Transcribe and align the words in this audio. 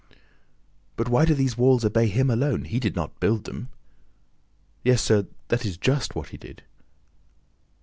'""But 0.97 1.09
why 1.09 1.25
do 1.25 1.35
these 1.35 1.59
walls 1.59 1.85
obey 1.85 2.07
him 2.07 2.31
alone? 2.31 2.63
He 2.63 2.79
did 2.79 2.95
not 2.95 3.19
build 3.19 3.43
them!" 3.43 3.69
"Yes, 4.83 4.99
sir, 4.99 5.27
that 5.49 5.63
is 5.63 5.77
just 5.77 6.15
what 6.15 6.29
he 6.29 6.37
did!" 6.37 6.63